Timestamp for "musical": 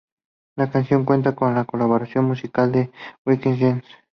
2.25-2.71